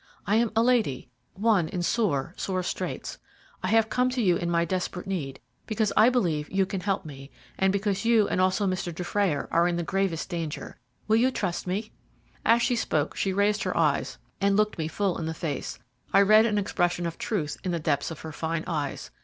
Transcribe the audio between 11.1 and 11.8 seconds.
you trust